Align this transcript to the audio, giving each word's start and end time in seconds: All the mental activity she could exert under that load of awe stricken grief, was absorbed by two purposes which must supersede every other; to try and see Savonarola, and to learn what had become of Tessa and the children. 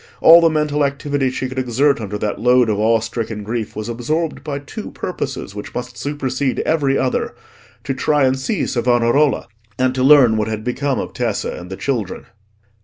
All 0.19 0.41
the 0.41 0.49
mental 0.49 0.83
activity 0.83 1.29
she 1.29 1.47
could 1.47 1.59
exert 1.59 2.01
under 2.01 2.17
that 2.17 2.41
load 2.41 2.69
of 2.71 2.79
awe 2.79 3.01
stricken 3.01 3.43
grief, 3.43 3.75
was 3.75 3.87
absorbed 3.87 4.43
by 4.43 4.57
two 4.57 4.89
purposes 4.89 5.53
which 5.53 5.75
must 5.75 5.95
supersede 5.95 6.57
every 6.61 6.97
other; 6.97 7.35
to 7.83 7.93
try 7.93 8.23
and 8.25 8.39
see 8.39 8.65
Savonarola, 8.65 9.47
and 9.77 9.93
to 9.93 10.01
learn 10.01 10.37
what 10.37 10.47
had 10.47 10.63
become 10.63 10.97
of 10.97 11.13
Tessa 11.13 11.51
and 11.55 11.69
the 11.69 11.77
children. 11.77 12.25